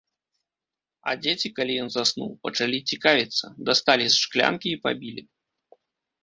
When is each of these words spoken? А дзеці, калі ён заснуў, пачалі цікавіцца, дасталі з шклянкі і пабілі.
А 1.11 1.11
дзеці, 1.25 1.51
калі 1.59 1.73
ён 1.83 1.89
заснуў, 1.95 2.31
пачалі 2.47 2.77
цікавіцца, 2.95 3.45
дасталі 3.69 4.05
з 4.15 4.23
шклянкі 4.23 4.67
і 4.73 4.81
пабілі. 4.87 5.23